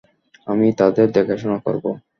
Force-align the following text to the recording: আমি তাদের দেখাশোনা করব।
আমি 0.47 0.67
তাদের 0.79 1.07
দেখাশোনা 1.11 1.57
করব। 1.65 1.83